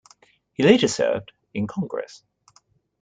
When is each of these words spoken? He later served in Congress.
He 0.53 0.63
later 0.63 0.87
served 0.87 1.31
in 1.53 1.67
Congress. 1.67 2.23